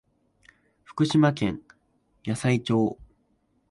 [0.83, 1.61] 福島県
[2.23, 2.97] 矢祭町